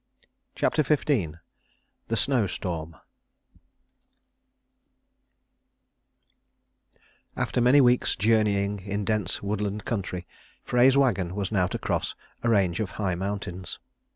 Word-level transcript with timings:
CHAPTER 0.55 0.81
XV 0.81 1.05
THE 1.05 2.15
SNOWSTORM 2.15 2.95
After 7.37 7.61
many 7.61 7.81
weeks 7.81 8.15
journeying 8.15 8.79
in 8.79 9.05
dense 9.05 9.43
woodland 9.43 9.85
country, 9.85 10.25
Frey's 10.63 10.97
wagon 10.97 11.35
was 11.35 11.51
now 11.51 11.67
to 11.67 11.77
cross 11.77 12.15
a 12.41 12.49
range 12.49 12.79
of 12.79 12.89
high 12.97 13.13
mountains. 13.13 13.77